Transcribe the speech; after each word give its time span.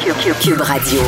Cube 0.00 0.60
Radio. 0.60 1.00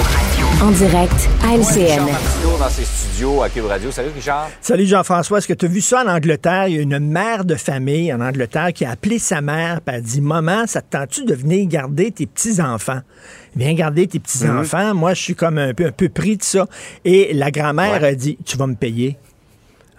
En 0.63 0.71
direct 0.73 1.29
à 1.45 1.55
LCN. 1.57 2.01
Martineau 2.05 2.59
dans 2.59 2.69
ses 2.69 2.85
studios 2.85 3.41
à 3.43 3.49
Cube 3.49 3.65
Radio. 3.67 3.91
Salut 3.91 4.11
Richard. 4.15 4.51
Salut 4.61 4.85
Jean-François. 4.87 5.39
Est-ce 5.39 5.47
que 5.49 5.53
tu 5.55 5.67
as 5.67 5.69
vu 5.69 5.81
ça 5.81 6.03
en 6.05 6.09
Angleterre? 6.09 6.67
Il 6.69 6.75
y 6.75 6.79
a 6.79 6.83
une 6.83 6.99
mère 6.99 7.45
de 7.45 7.55
famille 7.55 8.13
en 8.13 8.21
Angleterre 8.21 8.73
qui 8.75 8.85
a 8.85 8.91
appelé 8.91 9.19
sa 9.21 9.41
mère 9.41 9.81
et 9.87 9.91
a 9.91 10.01
dit 10.01 10.21
Maman, 10.21 10.67
ça 10.67 10.83
te 10.83 10.97
tente-tu 10.97 11.25
de 11.25 11.35
venir 11.35 11.67
garder 11.69 12.11
tes 12.11 12.27
petits-enfants? 12.27 13.01
Viens 13.57 13.75
garder 13.75 14.07
tes 14.09 14.19
petits-enfants. 14.19 14.95
Moi, 14.95 15.15
je 15.15 15.23
suis 15.23 15.35
comme 15.37 15.59
un 15.59 15.73
peu, 15.73 15.87
un 15.87 15.93
peu 15.93 16.09
pris 16.09 16.37
de 16.37 16.43
ça. 16.43 16.67
Et 17.05 17.33
la 17.33 17.51
grand-mère 17.53 18.03
Ouais. 18.03 18.09
a 18.09 18.15
dit 18.15 18.39
Tu 18.45 18.57
vas 18.57 18.67
me 18.67 18.75
payer. 18.75 19.17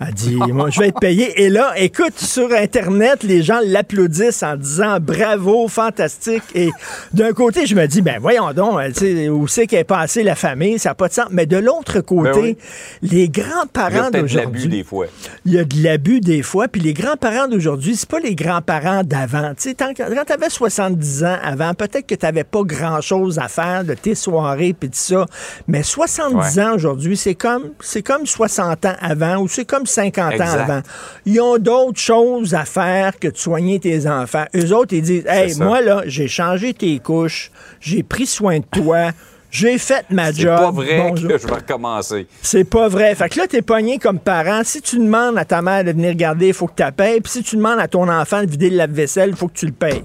Elle 0.07 0.13
dit, 0.13 0.35
moi, 0.35 0.69
je 0.69 0.79
vais 0.79 0.87
être 0.87 0.99
payé. 0.99 1.43
Et 1.43 1.49
là, 1.49 1.73
écoute, 1.77 2.17
sur 2.17 2.51
Internet, 2.51 3.23
les 3.23 3.43
gens 3.43 3.59
l'applaudissent 3.63 4.41
en 4.43 4.55
disant 4.55 4.97
bravo, 4.99 5.67
fantastique. 5.67 6.43
Et 6.55 6.71
d'un 7.13 7.33
côté, 7.33 7.65
je 7.65 7.75
me 7.75 7.85
dis, 7.87 8.01
ben 8.01 8.17
voyons 8.19 8.51
donc, 8.53 8.79
sais, 8.95 9.29
où 9.29 9.47
c'est 9.47 9.67
qu'est 9.67 9.83
passée 9.83 10.23
la 10.23 10.35
famille, 10.35 10.79
ça 10.79 10.89
n'a 10.89 10.95
pas 10.95 11.07
de 11.07 11.13
sens. 11.13 11.27
Mais 11.31 11.45
de 11.45 11.57
l'autre 11.57 12.01
côté, 12.01 12.31
Ben 12.31 12.39
oui. 12.41 12.57
les 13.03 13.21
Il 13.23 13.23
y 13.25 13.29
grands-parents 13.29 14.07
a 14.07 14.11
peut-être 14.11 14.25
de 14.31 14.35
l'abus 14.37 14.51
d'aujourd'hui. 14.59 14.67
des 14.69 14.83
fois. 14.83 15.05
Il 15.45 15.53
y 15.53 15.59
a 15.59 15.63
de 15.63 15.83
l'abus 15.83 16.19
des 16.19 16.41
fois. 16.41 16.67
Puis 16.67 16.81
les 16.81 16.93
grands-parents 16.93 17.47
d'aujourd'hui, 17.47 17.95
c'est 17.95 18.09
pas 18.09 18.19
les 18.19 18.35
grands-parents 18.35 19.03
d'avant. 19.03 19.51
Tu 19.55 19.69
sais, 19.69 19.75
quand 19.75 19.93
tu 19.93 20.01
avais 20.33 20.49
70 20.49 21.23
ans 21.25 21.37
avant, 21.43 21.73
peut-être 21.73 22.07
que 22.07 22.15
tu 22.15 22.25
n'avais 22.25 22.43
pas 22.43 22.61
grand-chose 22.63 23.37
à 23.39 23.47
faire 23.47 23.83
de 23.83 23.93
tes 23.93 24.15
soirées 24.15 24.73
puis 24.77 24.89
tout 24.89 24.95
ça. 24.97 25.25
Mais 25.67 25.83
70 25.83 26.31
Ouais. 26.57 26.63
ans 26.63 26.73
aujourd'hui, 26.75 27.17
c'est 27.17 27.35
comme, 27.35 27.69
c'est 27.81 28.01
comme 28.01 28.25
60 28.25 28.85
ans 28.85 28.95
avant 29.01 29.37
ou 29.37 29.47
c'est 29.47 29.65
comme 29.65 29.85
50 29.91 30.31
Exact. 30.33 30.45
ans 30.47 30.53
avant. 30.63 30.81
Ils 31.25 31.39
ont 31.41 31.57
d'autres 31.57 31.99
choses 31.99 32.53
à 32.55 32.65
faire 32.65 33.19
que 33.19 33.27
de 33.27 33.37
soigner 33.37 33.79
tes 33.79 34.07
enfants. 34.07 34.45
Eux 34.55 34.73
autres, 34.73 34.93
ils 34.93 35.01
disent, 35.01 35.25
hey, 35.27 35.55
moi, 35.57 35.81
là, 35.81 36.03
j'ai 36.05 36.27
changé 36.27 36.73
tes 36.73 36.97
couches, 36.99 37.51
j'ai 37.79 38.03
pris 38.03 38.25
soin 38.25 38.59
de 38.59 38.65
toi. 38.71 39.11
J'ai 39.53 39.77
fait 39.77 40.05
ma 40.09 40.27
C'est 40.31 40.43
job. 40.43 40.57
pas 40.57 40.71
vrai 40.71 40.97
Bonjour. 41.09 41.29
que 41.29 41.37
je 41.37 41.45
vais 41.45 41.53
recommencer. 41.55 42.25
C'est 42.41 42.63
pas 42.63 42.87
vrai. 42.87 43.13
Fait 43.15 43.27
que 43.27 43.37
là, 43.37 43.47
t'es 43.47 43.61
pogné 43.61 43.99
comme 43.99 44.17
parent. 44.17 44.61
Si 44.63 44.81
tu 44.81 44.97
demandes 44.97 45.37
à 45.37 45.43
ta 45.43 45.61
mère 45.61 45.83
de 45.83 45.91
venir 45.91 46.15
garder, 46.15 46.47
il 46.47 46.53
faut 46.53 46.67
que 46.67 46.75
tu 46.77 46.83
la 46.83 46.93
payes. 46.93 47.19
Puis 47.19 47.33
si 47.33 47.43
tu 47.43 47.57
demandes 47.57 47.79
à 47.79 47.89
ton 47.89 48.07
enfant 48.07 48.41
de 48.43 48.49
vider 48.49 48.69
le 48.69 48.77
lave-vaisselle, 48.77 49.31
il 49.31 49.35
faut 49.35 49.49
que 49.49 49.57
tu 49.57 49.65
le 49.65 49.73
payes. 49.73 50.03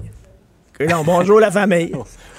Bonjour 1.05 1.39
la 1.39 1.49
famille. 1.49 1.93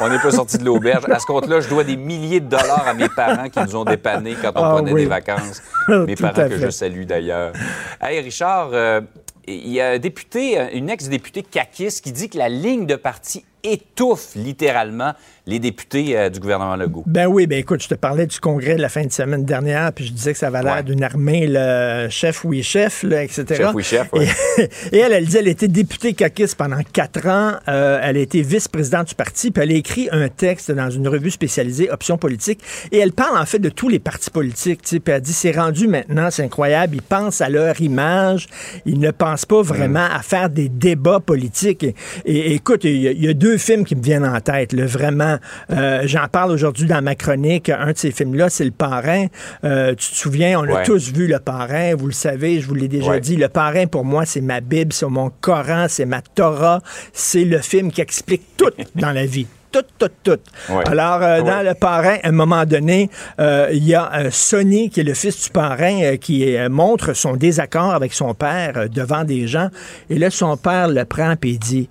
On 0.00 0.08
n'est 0.08 0.18
pas 0.18 0.30
sorti 0.30 0.58
de 0.58 0.64
l'auberge. 0.64 1.04
À 1.10 1.18
ce 1.18 1.26
compte-là, 1.26 1.60
je 1.60 1.68
dois 1.68 1.84
des 1.84 1.96
milliers 1.96 2.40
de 2.40 2.48
dollars 2.48 2.86
à 2.88 2.94
mes 2.94 3.08
parents 3.08 3.48
qui 3.48 3.60
nous 3.60 3.76
ont 3.76 3.84
dépannés 3.84 4.36
quand 4.40 4.52
on 4.56 4.64
Ah 4.64 4.70
prenait 4.74 4.92
oui. 4.92 5.02
des 5.02 5.08
vacances. 5.08 5.62
Mes 5.88 6.14
Tout 6.14 6.22
parents 6.22 6.48
que 6.48 6.58
je 6.58 6.70
salue 6.70 7.04
d'ailleurs. 7.04 7.52
Hey 8.00 8.20
Richard, 8.20 8.70
euh, 8.72 9.00
il 9.46 9.68
y 9.68 9.80
a 9.80 9.90
un 9.90 9.98
député, 9.98 10.58
une 10.74 10.90
ex-députée 10.90 11.42
caquiste 11.42 12.02
qui 12.04 12.12
dit 12.12 12.28
que 12.28 12.38
la 12.38 12.48
ligne 12.48 12.86
de 12.86 12.96
parti 12.96 13.44
étouffe 13.62 14.34
littéralement 14.36 15.12
les 15.46 15.58
députés 15.58 16.16
euh, 16.16 16.28
du 16.30 16.38
gouvernement 16.38 16.76
Legault. 16.76 17.02
Ben 17.06 17.26
oui, 17.26 17.46
ben 17.46 17.58
écoute, 17.58 17.82
je 17.82 17.88
te 17.88 17.94
parlais 17.94 18.26
du 18.26 18.38
congrès 18.38 18.76
de 18.76 18.80
la 18.82 18.88
fin 18.88 19.02
de 19.04 19.10
semaine 19.12 19.44
dernière, 19.44 19.92
puis 19.92 20.06
je 20.06 20.12
disais 20.12 20.32
que 20.32 20.38
ça 20.38 20.46
avait 20.48 20.62
l'air 20.62 20.76
Ouais. 20.76 20.82
d'une 20.84 21.02
armée, 21.02 21.46
le 21.48 22.08
chef 22.08 22.44
oui 22.44 22.62
chef, 22.62 23.02
là, 23.02 23.22
etc. 23.24 23.44
Chef 23.56 23.74
oui 23.74 23.82
chef, 23.82 24.12
ouais. 24.12 24.26
Et, 24.58 24.68
et 24.96 24.98
elle, 24.98 25.12
elle 25.12 25.26
dit, 25.26 25.36
elle 25.38 25.48
était 25.48 25.66
députée 25.68 26.12
caquiste 26.14 26.54
pendant 26.56 26.80
quatre 26.92 27.26
ans. 27.26 27.54
Euh, 27.68 27.98
elle 28.02 28.16
a 28.16 28.20
été 28.20 28.42
vice-présidente 28.42 29.08
du 29.08 29.14
parti, 29.14 29.50
puis 29.50 29.62
elle 29.62 29.72
a 29.72 29.74
écrit 29.74 30.08
un 30.12 30.28
texte 30.28 30.70
dans 30.70 30.90
une 30.90 31.08
revue 31.08 31.30
spécialisée, 31.30 31.90
Options 31.90 32.18
politiques, 32.18 32.60
et 32.92 32.98
elle 32.98 33.12
parle 33.12 33.36
en 33.38 33.46
fait 33.46 33.58
de 33.58 33.70
tous 33.70 33.88
les 33.88 33.98
partis 33.98 34.30
politiques. 34.30 34.80
Puis 34.82 35.00
elle 35.06 35.20
dit, 35.20 35.32
c'est 35.32 35.50
rendu 35.52 35.88
maintenant, 35.88 36.30
c'est 36.30 36.44
incroyable, 36.44 36.96
ils 36.96 37.02
pensent 37.02 37.40
à 37.40 37.48
leur 37.48 37.80
image, 37.80 38.46
ils 38.86 39.00
ne 39.00 39.10
pensent 39.10 39.46
pas 39.46 39.62
vraiment 39.62 40.06
à 40.12 40.20
faire 40.22 40.48
des 40.50 40.68
débats 40.68 41.20
politiques. 41.20 41.82
Et, 41.82 41.94
et 42.24 42.52
écoute, 42.54 42.84
il 42.84 42.96
y, 42.96 43.08
a- 43.08 43.12
il 43.12 43.24
y 43.24 43.28
a 43.28 43.34
deux 43.34 43.49
films 43.58 43.84
qui 43.84 43.94
me 43.96 44.02
viennent 44.02 44.24
en 44.26 44.40
tête, 44.40 44.72
là, 44.72 44.86
vraiment. 44.86 45.36
Euh, 45.70 46.02
J'en 46.04 46.26
parle 46.28 46.50
aujourd'hui 46.52 46.86
dans 46.86 47.02
ma 47.02 47.14
chronique. 47.14 47.68
Un 47.70 47.92
de 47.92 47.96
ces 47.98 48.10
films-là, 48.10 48.48
c'est 48.50 48.64
Le 48.64 48.70
Parrain. 48.70 49.26
Euh, 49.64 49.90
tu 49.94 50.10
te 50.10 50.16
souviens, 50.16 50.58
on 50.60 50.64
a 50.64 50.72
Ouais. 50.78 50.82
tous 50.84 51.12
vu 51.12 51.26
Le 51.26 51.38
Parrain, 51.38 51.94
vous 51.94 52.06
le 52.06 52.12
savez, 52.12 52.60
je 52.60 52.66
vous 52.66 52.74
l'ai 52.74 52.88
déjà 52.88 53.12
Ouais. 53.12 53.20
dit. 53.20 53.36
Le 53.36 53.48
Parrain, 53.48 53.86
pour 53.86 54.04
moi, 54.04 54.24
c'est 54.26 54.40
ma 54.40 54.60
Bible, 54.60 54.92
c'est 54.92 55.06
mon 55.06 55.30
Coran, 55.40 55.86
c'est 55.88 56.06
ma 56.06 56.20
Torah. 56.22 56.80
C'est 57.12 57.44
le 57.44 57.58
film 57.58 57.90
qui 57.92 58.00
explique 58.00 58.42
tout 58.56 58.70
dans 58.94 59.12
la 59.12 59.26
vie. 59.26 59.46
Tout, 59.72 59.84
tout, 60.00 60.08
tout. 60.24 60.38
Ouais. 60.68 60.82
Alors, 60.88 61.22
euh, 61.22 61.42
dans 61.42 61.64
le 61.64 61.74
parrain, 61.74 62.16
à 62.24 62.28
un 62.28 62.32
moment 62.32 62.64
donné, 62.64 63.08
euh, 63.38 63.68
il 63.70 63.84
y 63.86 63.94
a 63.94 64.10
euh, 64.16 64.28
Sonny, 64.32 64.90
qui 64.90 64.98
est 64.98 65.04
le 65.04 65.14
fils 65.14 65.44
du 65.44 65.50
parrain, 65.50 66.16
qui 66.16 66.56
montre 66.68 67.12
son 67.14 67.36
désaccord 67.36 67.94
avec 67.94 68.12
son 68.12 68.34
père 68.34 68.88
devant 68.92 69.22
des 69.22 69.46
gens. 69.46 69.68
Et 70.08 70.18
là, 70.18 70.28
son 70.30 70.56
père 70.56 70.88
le 70.88 71.04
prend 71.04 71.34
et 71.44 71.56
dit 71.56 71.88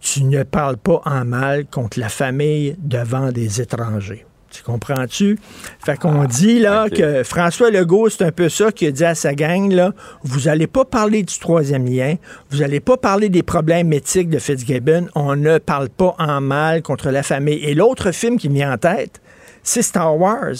Tu 0.00 0.24
ne 0.24 0.42
parles 0.42 0.76
pas 0.76 1.02
en 1.04 1.24
mal 1.24 1.66
contre 1.66 1.98
la 1.98 2.08
famille 2.08 2.76
devant 2.78 3.32
des 3.32 3.60
étrangers. 3.60 4.24
Tu 4.50 4.62
comprends-tu? 4.62 5.38
Fait 5.84 5.98
qu'on 5.98 6.24
dit 6.24 6.58
là 6.58 6.86
Ah, 6.86 6.90
que 6.90 7.22
François 7.22 7.70
Legault, 7.70 8.08
c'est 8.08 8.24
un 8.24 8.32
peu 8.32 8.48
ça 8.48 8.72
qu'il 8.72 8.88
a 8.88 8.90
dit 8.92 9.04
à 9.04 9.14
sa 9.14 9.34
gang, 9.34 9.70
là, 9.70 9.92
vous 10.22 10.48
allez 10.48 10.66
pas 10.66 10.84
parler 10.84 11.22
du 11.22 11.38
troisième 11.38 11.84
lien, 11.86 12.14
vous 12.50 12.62
allez 12.62 12.80
pas 12.80 12.96
parler 12.96 13.28
des 13.28 13.42
problèmes 13.42 13.92
éthiques 13.92 14.30
de 14.30 14.38
Fitzgibbon, 14.38 15.08
on 15.14 15.36
ne 15.36 15.58
parle 15.58 15.90
pas 15.90 16.14
en 16.18 16.40
mal 16.40 16.82
contre 16.82 17.10
la 17.10 17.22
famille. 17.22 17.62
Et 17.62 17.74
l'autre 17.74 18.10
film 18.10 18.38
qui 18.38 18.48
me 18.48 18.54
vient 18.54 18.72
en 18.72 18.78
tête, 18.78 19.20
c'est 19.62 19.82
Star 19.82 20.16
Wars. 20.16 20.54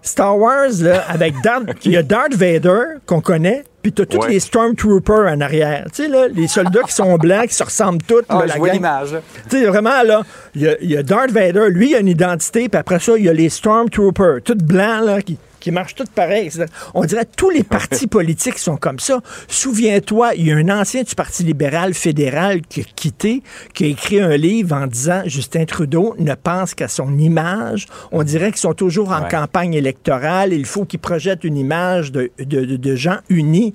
Star 0.00 0.38
Wars, 0.38 0.70
là, 0.80 1.02
avec 1.08 1.34
Darth, 1.42 1.64
il 1.84 1.92
y 1.92 1.96
a 1.96 2.02
Darth 2.02 2.34
Vader 2.34 2.98
qu'on 3.06 3.20
connaît, 3.20 3.64
puis 3.84 3.92
t'as 3.92 4.06
tous 4.06 4.18
Ouais. 4.18 4.30
les 4.30 4.40
Stormtroopers 4.40 5.30
en 5.30 5.40
arrière. 5.42 5.84
Tu 5.94 6.02
sais, 6.04 6.08
là, 6.08 6.26
les 6.28 6.48
soldats 6.48 6.82
qui 6.82 6.94
sont 6.94 7.16
blancs, 7.18 7.48
qui 7.48 7.54
se 7.54 7.62
ressemblent 7.64 8.02
tous. 8.02 8.22
Ah, 8.30 8.36
là, 8.38 8.46
je 8.46 8.52
la 8.54 8.56
vois 8.58 8.70
l'image. 8.70 9.10
Tu 9.50 9.58
sais, 9.60 9.66
vraiment, 9.66 10.02
là, 10.02 10.22
il 10.54 10.76
y 10.80 10.86
y 10.86 10.96
a 10.96 11.02
Darth 11.02 11.30
Vader, 11.30 11.66
lui, 11.68 11.90
il 11.90 11.94
a 11.94 11.98
une 12.00 12.08
identité, 12.08 12.68
puis 12.70 12.78
après 12.80 12.98
ça, 12.98 13.12
il 13.18 13.24
y 13.24 13.28
a 13.28 13.32
les 13.34 13.50
Stormtroopers, 13.50 14.40
tout 14.42 14.54
blancs, 14.56 15.04
là, 15.04 15.20
qui, 15.20 15.36
qui 15.64 15.70
marchent 15.70 15.94
tous 15.94 16.04
pareil. 16.14 16.46
etc. 16.46 16.66
On 16.92 17.04
dirait 17.04 17.24
que 17.24 17.34
tous 17.36 17.48
les 17.50 17.62
partis 17.62 18.06
politiques 18.18 18.58
sont 18.58 18.76
comme 18.76 18.98
ça. 18.98 19.20
Souviens-toi, 19.48 20.34
il 20.36 20.46
y 20.48 20.52
a 20.52 20.56
un 20.56 20.68
ancien 20.68 21.02
du 21.04 21.14
Parti 21.14 21.42
libéral 21.42 21.94
fédéral 21.94 22.60
qui 22.60 22.82
a 22.82 22.84
quitté, 22.84 23.42
qui 23.72 23.84
a 23.84 23.86
écrit 23.86 24.20
un 24.20 24.36
livre 24.36 24.76
en 24.76 24.86
disant 24.86 25.22
Justin 25.24 25.64
Trudeau 25.64 26.14
ne 26.18 26.34
pense 26.34 26.74
qu'à 26.74 26.86
son 26.88 27.16
image. 27.18 27.86
On 28.12 28.22
dirait 28.24 28.50
qu'ils 28.50 28.60
sont 28.60 28.74
toujours 28.74 29.10
en 29.12 29.22
Ouais. 29.22 29.28
campagne 29.30 29.72
électorale. 29.74 30.52
Il 30.52 30.66
faut 30.66 30.84
qu'ils 30.84 31.00
projettent 31.00 31.44
une 31.44 31.56
image 31.56 32.12
de, 32.12 32.30
de- 32.38 32.64
de- 32.66 32.76
de 32.76 32.94
gens 32.96 33.16
unis. 33.30 33.72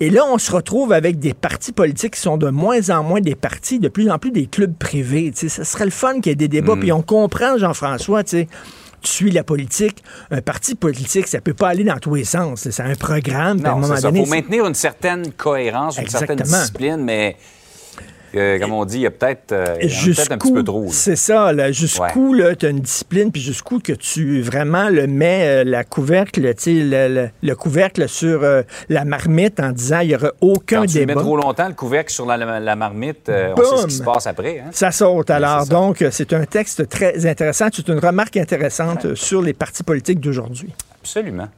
Et 0.00 0.10
là, 0.10 0.22
on 0.28 0.38
se 0.38 0.50
retrouve 0.50 0.92
avec 0.92 1.20
des 1.20 1.32
partis 1.34 1.70
politiques 1.70 2.14
qui 2.14 2.20
sont 2.20 2.36
de 2.36 2.50
moins 2.50 2.90
en 2.90 3.04
moins 3.04 3.20
des 3.20 3.36
partis, 3.36 3.78
de 3.78 3.86
plus 3.88 4.10
en 4.10 4.18
plus 4.18 4.32
des 4.32 4.46
clubs 4.46 4.74
privés. 4.74 5.32
Ce 5.36 5.48
serait 5.48 5.84
le 5.84 5.92
fun 5.92 6.14
qu'il 6.20 6.30
y 6.30 6.32
ait 6.32 6.34
des 6.34 6.46
Mm. 6.48 6.50
débats. 6.50 6.76
Puis 6.76 6.90
on 6.90 7.02
comprend, 7.02 7.56
Jean-François, 7.56 8.24
tu 8.24 8.30
sais, 8.30 8.48
tu 9.04 9.12
suis 9.12 9.30
la 9.30 9.44
politique. 9.44 10.02
Un 10.30 10.40
parti 10.40 10.74
politique, 10.74 11.26
ça 11.28 11.40
peut 11.40 11.54
pas 11.54 11.68
aller 11.68 11.84
dans 11.84 11.98
tous 11.98 12.14
les 12.14 12.24
sens. 12.24 12.68
C'est 12.68 12.82
un 12.82 12.94
programme. 12.94 13.58
puis 13.58 13.66
à 13.66 13.70
un 13.72 13.74
Non, 13.74 13.80
moment 13.80 13.94
ça. 13.96 14.00
Il 14.00 14.12
donné, 14.12 14.24
faut 14.24 14.30
maintenir 14.30 14.66
une 14.66 14.74
certaine 14.74 15.32
cohérence, 15.32 15.98
une 15.98 16.08
certaine 16.08 16.38
discipline, 16.38 16.96
mais 16.98 17.36
euh, 18.36 18.58
comme 18.58 18.72
on 18.72 18.84
dit, 18.84 18.98
il 18.98 19.02
y 19.02 19.06
a 19.06 19.10
peut-être 19.10 19.52
euh, 19.52 19.74
un 19.74 20.38
petit 20.38 20.52
peu 20.52 20.62
trop. 20.62 20.86
c'est 20.90 21.16
ça, 21.16 21.52
là, 21.52 21.70
jusqu'où 21.72 22.36
tu 22.58 22.66
as 22.66 22.68
une 22.70 22.80
discipline, 22.80 23.30
puis 23.32 23.40
jusqu'où 23.42 23.78
que 23.78 23.92
tu 23.92 24.40
vraiment 24.42 24.88
le 24.88 25.06
mets 25.06 25.46
euh, 25.46 25.64
la 25.64 25.84
couvercle, 25.84 26.54
tu 26.54 26.82
le, 26.88 27.08
le- 27.08 27.28
le 27.42 27.54
couvercle 27.56 28.08
sur 28.08 28.42
euh, 28.42 28.62
la 28.88 29.04
marmite 29.04 29.60
en 29.60 29.70
disant 29.72 30.00
il 30.00 30.08
n'y 30.08 30.14
aura 30.14 30.32
aucun 30.40 30.80
Quand 30.80 30.86
tu 30.86 30.94
débat. 30.98 31.14
mets 31.14 31.20
trop 31.20 31.36
longtemps, 31.36 31.68
le 31.68 31.74
couvercle 31.74 32.12
sur 32.12 32.26
la, 32.26 32.36
la- 32.36 32.60
la 32.60 32.76
marmite, 32.76 33.30
on 33.30 33.56
sait 33.56 33.76
ce 33.82 33.86
qui 33.86 33.94
se 33.94 34.02
passe 34.02 34.26
après. 34.26 34.60
Hein? 34.60 34.70
Ça 34.72 34.90
saute 34.90 35.30
alors. 35.30 35.62
ça. 35.64 35.68
Donc, 35.70 36.04
c'est 36.10 36.32
un 36.32 36.44
texte 36.44 36.88
très 36.88 37.26
intéressant. 37.26 37.66
C'est 37.72 37.88
une 37.88 37.98
remarque 37.98 38.36
intéressante 38.36 39.14
sur 39.14 39.42
les 39.42 39.52
partis 39.54 39.82
politiques 39.82 40.20
d'aujourd'hui. 40.20 40.72
Absolument. 41.02 41.48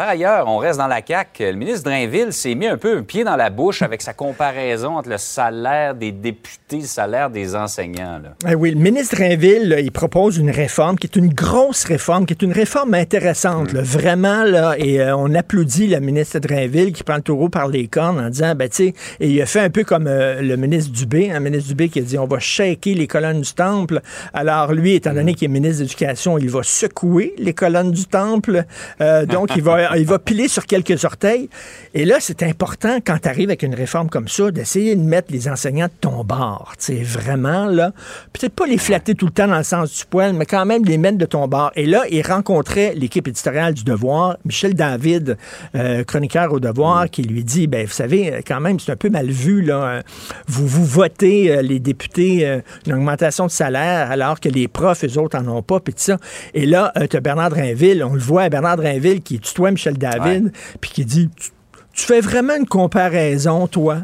Par 0.00 0.08
ailleurs, 0.08 0.48
on 0.48 0.56
reste 0.56 0.78
dans 0.78 0.86
la 0.86 1.02
CAQ. 1.06 1.52
Le 1.52 1.58
ministre 1.58 1.82
Drainville 1.82 2.32
s'est 2.32 2.54
mis 2.54 2.66
un 2.66 2.78
peu 2.78 2.96
un 2.96 3.02
pied 3.02 3.22
dans 3.22 3.36
la 3.36 3.50
bouche 3.50 3.82
avec 3.82 4.00
sa 4.00 4.14
comparaison 4.14 4.96
entre 4.96 5.10
le 5.10 5.18
salaire 5.18 5.94
des 5.94 6.10
députés 6.10 6.78
et 6.78 6.80
le 6.80 6.86
salaire 6.86 7.28
des 7.28 7.54
enseignants. 7.54 8.18
là. 8.22 8.30
Eh 8.48 8.54
oui, 8.54 8.70
le 8.70 8.80
ministre 8.80 9.16
Drainville, 9.16 9.68
là, 9.68 9.80
il 9.80 9.92
propose 9.92 10.38
une 10.38 10.48
réforme 10.48 10.96
qui 10.96 11.06
est 11.06 11.16
une 11.16 11.28
grosse 11.28 11.84
réforme, 11.84 12.24
qui 12.24 12.32
est 12.32 12.40
une 12.40 12.52
réforme 12.52 12.94
intéressante, 12.94 13.74
là, 13.74 13.82
vraiment, 13.82 14.44
là, 14.44 14.74
et 14.78 15.02
euh, 15.02 15.14
on 15.14 15.34
applaudit 15.34 15.88
le 15.88 16.00
ministre 16.00 16.38
Drainville 16.38 16.94
qui 16.94 17.02
prend 17.02 17.16
le 17.16 17.22
taureau 17.22 17.50
par 17.50 17.68
les 17.68 17.86
cornes 17.86 18.20
en 18.20 18.30
disant, 18.30 18.54
ben, 18.54 18.70
tu 18.70 18.76
sais, 18.76 18.94
et 19.18 19.28
il 19.28 19.42
a 19.42 19.46
fait 19.46 19.60
un 19.60 19.68
peu 19.68 19.84
comme 19.84 20.06
euh, 20.06 20.40
le 20.40 20.56
ministre 20.56 20.92
Dubé, 20.92 21.30
un 21.30 21.40
ministre 21.40 21.68
Dubé 21.68 21.90
qui 21.90 21.98
a 21.98 22.02
dit, 22.02 22.16
on 22.16 22.26
va 22.26 22.38
shaker 22.38 22.94
les 22.94 23.06
colonnes 23.06 23.42
du 23.42 23.52
temple. 23.52 24.00
Alors, 24.32 24.72
lui, 24.72 24.94
étant 24.94 25.12
donné 25.12 25.34
qu'il 25.34 25.44
est 25.44 25.52
ministre 25.52 25.80
de 25.80 25.82
l'Éducation, 25.82 26.38
il 26.38 26.48
va 26.48 26.62
secouer 26.62 27.34
les 27.36 27.52
colonnes 27.52 27.90
du 27.90 28.06
temple. 28.06 28.64
Euh, 29.02 29.26
donc, 29.26 29.50
il 29.56 29.62
va 29.62 29.89
il 29.96 30.06
va 30.06 30.18
piler 30.18 30.48
sur 30.48 30.66
quelques 30.66 31.04
orteils. 31.04 31.48
Et 31.94 32.04
là, 32.04 32.16
c'est 32.20 32.42
important, 32.42 32.98
quand 33.04 33.18
tu 33.22 33.28
arrives 33.28 33.48
avec 33.48 33.62
une 33.62 33.74
réforme 33.74 34.08
comme 34.08 34.28
ça, 34.28 34.50
d'essayer 34.50 34.94
de 34.96 35.00
mettre 35.00 35.32
les 35.32 35.48
enseignants 35.48 35.86
de 35.86 35.92
ton 36.00 36.24
bord. 36.24 36.72
C'est 36.78 37.02
vraiment, 37.02 37.66
là, 37.66 37.92
peut-être 38.32 38.54
pas 38.54 38.66
les 38.66 38.78
flatter 38.78 39.14
tout 39.14 39.26
le 39.26 39.32
temps 39.32 39.48
dans 39.48 39.58
le 39.58 39.64
sens 39.64 39.96
du 39.96 40.04
poil, 40.04 40.32
mais 40.34 40.46
quand 40.46 40.66
même 40.66 40.84
les 40.84 40.98
mettre 40.98 41.18
de 41.18 41.26
ton 41.26 41.48
bord. 41.48 41.72
Et 41.76 41.86
là, 41.86 42.04
il 42.10 42.22
rencontrait 42.26 42.94
l'équipe 42.94 43.26
éditoriale 43.26 43.74
du 43.74 43.84
Devoir, 43.84 44.36
Michel 44.44 44.74
David, 44.74 45.36
euh, 45.74 46.04
chroniqueur 46.04 46.52
au 46.52 46.60
Devoir, 46.60 47.08
qui 47.10 47.22
lui 47.22 47.44
dit, 47.44 47.66
ben, 47.66 47.86
vous 47.86 47.92
savez, 47.92 48.42
quand 48.46 48.60
même, 48.60 48.78
c'est 48.78 48.92
un 48.92 48.96
peu 48.96 49.10
mal 49.10 49.28
vu, 49.30 49.62
là. 49.62 49.84
euh, 49.84 50.02
Vous, 50.46 50.66
vous 50.66 50.84
votez, 50.84 51.50
euh, 51.50 51.62
les 51.62 51.80
députés, 51.80 52.46
euh, 52.46 52.60
une 52.86 52.92
augmentation 52.92 53.46
de 53.46 53.50
salaire, 53.50 54.10
alors 54.10 54.40
que 54.40 54.48
les 54.48 54.68
profs, 54.68 55.04
eux 55.04 55.18
autres, 55.18 55.38
en 55.38 55.48
ont 55.48 55.62
pas, 55.62 55.80
puis 55.80 55.94
tout 55.94 56.00
ça. 56.02 56.18
Et 56.54 56.66
là, 56.66 56.92
tu 57.08 57.16
as 57.16 57.20
Bernard 57.20 57.50
Drinville, 57.50 58.04
on 58.04 58.14
le 58.14 58.20
voit, 58.20 58.48
Bernard 58.48 58.76
Drinville, 58.76 59.22
qui 59.22 59.40
tutoie 59.40 59.69
Michel 59.70 59.98
David, 59.98 60.52
puis 60.80 60.90
qui 60.90 61.04
dit, 61.04 61.28
tu, 61.36 61.50
tu 61.92 62.04
fais 62.04 62.20
vraiment 62.20 62.56
une 62.56 62.66
comparaison, 62.66 63.66
toi, 63.66 63.98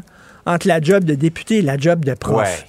entre 0.45 0.67
la 0.67 0.81
job 0.81 1.03
de 1.03 1.15
député 1.15 1.57
et 1.57 1.61
la 1.61 1.77
job 1.77 2.05
de 2.05 2.13
prof. 2.13 2.65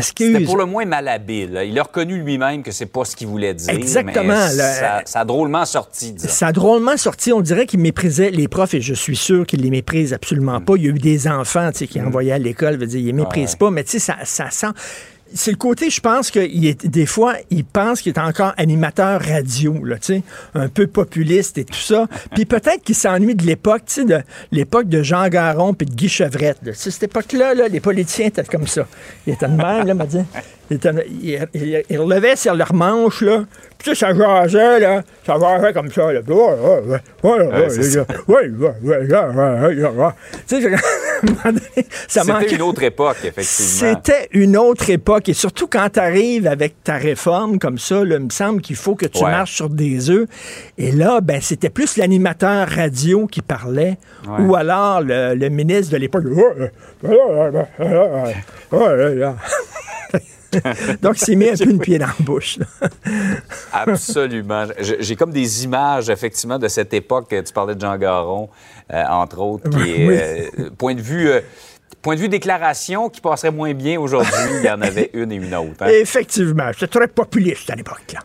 C'était 0.00 0.40
pour 0.40 0.56
le 0.56 0.66
moins 0.66 0.84
malhabile. 0.84 1.62
Il 1.66 1.78
a 1.78 1.82
reconnu 1.82 2.20
lui-même 2.20 2.62
que 2.62 2.72
c'est 2.72 2.86
pas 2.86 3.04
ce 3.04 3.14
qu'il 3.14 3.28
voulait 3.28 3.54
dire. 3.54 3.70
Exactement, 3.70 4.34
mais 4.34 4.48
ça, 4.48 5.02
ça 5.04 5.20
a 5.20 5.24
drôlement 5.24 5.64
sorti, 5.64 6.12
disons. 6.12 6.28
Ça 6.28 6.48
a 6.48 6.52
drôlement 6.52 6.96
sorti. 6.96 7.32
On 7.32 7.40
dirait 7.40 7.64
qu'il 7.64 7.80
méprisait 7.80 8.30
les 8.30 8.48
profs 8.48 8.74
et 8.74 8.80
je 8.80 8.94
suis 8.94 9.16
sûr 9.16 9.46
qu'il 9.46 9.62
les 9.62 9.70
méprise 9.70 10.12
absolument 10.12 10.60
pas. 10.60 10.74
Il 10.76 10.84
y 10.84 10.86
a 10.88 10.90
eu 10.90 10.98
des 10.98 11.28
enfants 11.28 11.70
qui 11.72 12.00
envoyaient 12.00 12.32
à 12.32 12.38
l'école, 12.38 12.78
il 12.82 13.06
les 13.06 13.12
méprise 13.12 13.54
pas, 13.54 13.70
mais 13.70 13.84
tu 13.84 13.92
sais, 13.92 13.98
ça, 14.00 14.16
ça 14.24 14.50
sent. 14.50 14.72
C'est 15.34 15.50
le 15.50 15.56
côté, 15.56 15.90
je 15.90 16.00
pense 16.00 16.30
que 16.30 16.40
il 16.40 16.66
est, 16.66 16.86
des 16.86 17.04
fois, 17.06 17.34
il 17.50 17.64
pense 17.64 18.00
qu'il 18.00 18.12
est 18.14 18.18
encore 18.18 18.54
animateur 18.56 19.20
radio, 19.20 19.84
là, 19.84 19.96
tu 19.96 20.14
sais, 20.14 20.22
un 20.54 20.68
peu 20.68 20.86
populiste 20.86 21.58
et 21.58 21.64
tout 21.64 21.74
ça. 21.74 22.06
Puis 22.34 22.44
peut-être 22.46 22.82
qu'il 22.82 22.94
s'ennuie 22.94 23.34
de 23.34 23.44
l'époque, 23.44 23.82
tu 23.86 23.94
sais, 23.94 24.04
de 24.04 24.20
l'époque 24.52 24.88
de 24.88 25.02
Jean 25.02 25.28
Garon 25.28 25.74
puis 25.74 25.86
de 25.86 25.94
Guy 25.94 26.08
Chevrette. 26.08 26.58
là. 26.62 26.72
Cette 26.74 27.02
époque-là, 27.02 27.54
là, 27.54 27.68
les 27.68 27.80
politiciens 27.80 28.26
étaient 28.26 28.44
comme 28.44 28.66
ça. 28.66 28.86
Ils 29.26 29.34
étaient 29.34 29.48
de 29.48 29.56
même, 29.56 29.86
là, 29.86 29.94
m'a 29.94 30.06
dit. 30.06 30.20
Ils, 30.70 30.76
étaient- 30.76 31.06
ils- 31.22 31.46
ils- 31.54 31.82
ils 31.88 31.98
relevaient 31.98 32.36
sur 32.36 32.54
leur 32.54 32.72
manche, 32.74 33.20
là. 33.22 33.44
Puis 33.78 33.94
ça 33.96 34.14
jasait, 34.14 34.80
là. 34.80 35.02
Ça 35.26 35.36
jasait 35.38 35.72
comme 35.72 35.90
ça, 35.90 36.12
là. 36.12 36.20
Puis, 36.22 36.34
ouais, 36.34 36.40
ouais, 36.42 37.00
ouais, 37.22 37.30
ouais, 37.30 37.46
ouais, 37.46 37.70
c'est 37.70 37.82
ça. 37.84 38.06
ouais, 38.26 38.48
ouais, 38.48 38.72
ouais, 38.82 38.98
ouais, 38.98 39.08
ouais, 39.08 39.74
ouais, 39.76 39.88
ouais. 39.88 40.10
Tu 40.46 40.60
sais, 40.60 40.64
à 40.64 40.68
un 40.68 40.70
moment 40.70 40.76
donné, 40.76 41.07
ça. 42.08 42.22
C'était 42.22 42.54
une 42.54 42.62
autre 42.62 42.82
époque, 42.82 43.16
effectivement. 43.24 43.42
C'était 44.00 44.28
une 44.32 44.56
autre 44.56 44.90
époque. 44.90 45.28
Et 45.28 45.34
surtout 45.34 45.66
quand 45.66 45.88
tu 45.94 46.00
arrives 46.00 46.46
avec 46.46 46.82
ta 46.84 46.94
réforme 46.96 47.58
comme 47.58 47.78
ça, 47.78 48.04
là, 48.04 48.16
il 48.16 48.24
me 48.24 48.30
semble 48.30 48.60
qu'il 48.60 48.76
faut 48.76 48.94
que 48.94 49.06
tu 49.06 49.22
Ouais. 49.24 49.30
marches 49.30 49.54
sur 49.54 49.68
des 49.68 50.10
œufs. 50.10 50.28
Et 50.78 50.92
là, 50.92 51.20
ben, 51.20 51.40
c'était 51.40 51.70
plus 51.70 51.96
l'animateur 51.96 52.68
radio 52.68 53.26
qui 53.26 53.42
parlait 53.42 53.98
Ouais. 54.26 54.44
ou 54.44 54.56
alors 54.56 55.00
le, 55.00 55.34
le 55.34 55.48
ministre 55.48 55.92
de 55.92 55.98
l'époque. 55.98 56.24
Donc, 61.02 61.20
il 61.20 61.24
s'est 61.24 61.34
mis 61.36 61.48
un 61.50 61.56
peu 61.56 61.70
une 61.70 61.78
pied 61.78 61.98
dans 61.98 62.06
la 62.06 62.14
bouche. 62.20 62.58
Absolument. 63.72 64.66
J'ai 64.78 65.16
comme 65.16 65.32
des 65.32 65.64
images, 65.64 66.08
effectivement, 66.10 66.58
de 66.58 66.68
cette 66.68 66.92
époque. 66.94 67.28
Tu 67.28 67.52
parlais 67.52 67.74
de 67.74 67.80
Jean 67.80 67.96
Garon, 67.96 68.48
euh, 68.92 69.02
entre 69.08 69.38
autres, 69.40 69.68
qui 69.70 69.90
est, 69.90 70.06
Oui. 70.06 70.18
euh, 70.66 70.70
point 70.76 70.94
de 70.94 71.00
vue... 71.02 71.30
euh, 71.30 71.40
Point 72.00 72.14
de 72.14 72.20
vue 72.20 72.28
déclaration 72.28 73.08
qui 73.08 73.20
passerait 73.20 73.50
moins 73.50 73.74
bien 73.74 73.98
aujourd'hui, 73.98 74.30
il 74.60 74.64
y 74.64 74.70
en 74.70 74.80
avait 74.80 75.10
une 75.14 75.32
et 75.32 75.36
une 75.36 75.52
autre. 75.54 75.82
hein. 75.82 75.88
Effectivement, 75.88 76.70
c'était 76.72 76.86
très 76.86 77.08
populiste 77.08 77.68
à 77.70 77.74
l'époque. 77.74 78.14
là. 78.14 78.20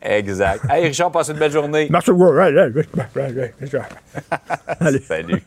Exact. 0.00 0.64
Hey, 0.70 0.86
Richard, 0.86 1.12
passe 1.12 1.28
une 1.28 1.38
belle 1.38 1.52
journée. 1.52 1.88
Merci. 1.90 2.10
Salut. 5.06 5.42